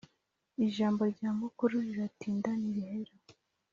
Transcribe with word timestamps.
Ijambo 0.65 1.01
rya 1.13 1.29
mukuru 1.39 1.75
riratinda 1.85 2.49
ntirihera. 2.59 3.13